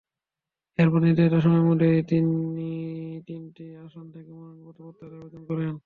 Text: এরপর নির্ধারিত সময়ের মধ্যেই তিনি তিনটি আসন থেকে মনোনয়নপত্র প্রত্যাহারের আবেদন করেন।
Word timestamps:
এরপর 0.77 0.99
নির্ধারিত 1.01 1.35
সময়ের 1.43 1.67
মধ্যেই 1.69 1.99
তিনি 2.03 2.71
তিনটি 3.27 3.65
আসন 3.85 4.05
থেকে 4.13 4.31
মনোনয়নপত্র 4.31 4.81
প্রত্যাহারের 4.81 5.19
আবেদন 5.19 5.41
করেন। 5.49 5.73